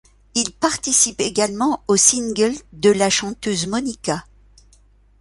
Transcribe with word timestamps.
Ils 0.33 0.51
participent 0.51 1.21
également 1.21 1.83
au 1.87 1.95
single' 1.95 2.55
de 2.73 2.89
la 2.89 3.11
chanteuse 3.11 3.67
Monica. 3.67 4.25